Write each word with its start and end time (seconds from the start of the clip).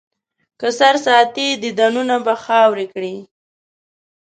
که 0.59 0.67
سر 0.79 0.95
ساتې، 1.05 1.47
دیدنونه 1.63 2.15
به 2.25 2.33
خاورې 2.43 2.85
کړي. 2.93 3.15